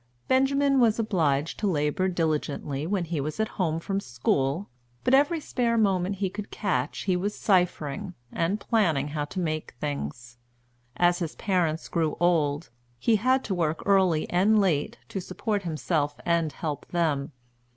[0.27, 4.67] Benjamin was obliged to labor diligently when he was at home from school,
[5.03, 9.75] but every spare moment he could catch he was ciphering, and planning how to make
[9.79, 10.37] things.
[10.97, 16.19] As his parents grew old, he had to work early and late, to support himself
[16.25, 17.31] and help them.